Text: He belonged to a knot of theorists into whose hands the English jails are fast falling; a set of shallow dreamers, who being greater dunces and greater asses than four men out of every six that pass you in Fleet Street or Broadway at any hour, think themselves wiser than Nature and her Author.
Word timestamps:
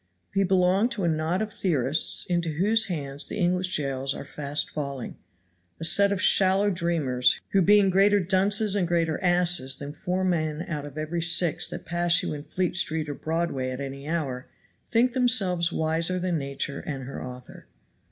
He 0.33 0.43
belonged 0.43 0.89
to 0.93 1.03
a 1.03 1.07
knot 1.07 1.43
of 1.43 1.53
theorists 1.53 2.25
into 2.25 2.53
whose 2.53 2.87
hands 2.87 3.27
the 3.27 3.37
English 3.37 3.67
jails 3.67 4.15
are 4.15 4.25
fast 4.25 4.67
falling; 4.71 5.15
a 5.79 5.83
set 5.83 6.11
of 6.11 6.19
shallow 6.19 6.71
dreamers, 6.71 7.39
who 7.49 7.61
being 7.61 7.91
greater 7.91 8.19
dunces 8.19 8.75
and 8.75 8.87
greater 8.87 9.23
asses 9.23 9.75
than 9.75 9.93
four 9.93 10.23
men 10.23 10.63
out 10.63 10.85
of 10.87 10.97
every 10.97 11.21
six 11.21 11.67
that 11.67 11.85
pass 11.85 12.23
you 12.23 12.33
in 12.33 12.41
Fleet 12.41 12.75
Street 12.77 13.07
or 13.07 13.13
Broadway 13.13 13.69
at 13.69 13.79
any 13.79 14.07
hour, 14.07 14.47
think 14.89 15.11
themselves 15.11 15.71
wiser 15.71 16.17
than 16.17 16.35
Nature 16.39 16.79
and 16.79 17.03
her 17.03 17.23
Author. 17.23 17.67